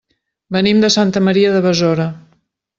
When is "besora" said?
1.69-2.11